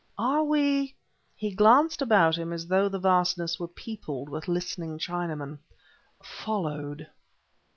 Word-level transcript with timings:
"Are 0.17 0.43
we" 0.43 0.95
he 1.35 1.53
glanced 1.53 2.01
about 2.01 2.35
him 2.35 2.51
as 2.51 2.65
though 2.65 2.89
the 2.89 2.97
vastness 2.97 3.59
were 3.59 3.67
peopled 3.67 4.29
with 4.29 4.47
listening 4.47 4.97
Chinamen 4.97 5.59
"followed?" 6.23 7.05